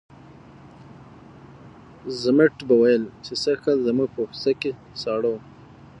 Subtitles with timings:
[2.21, 5.39] ضمټ به ویل چې سږکال زموږ په کوڅه کې ساړه وو.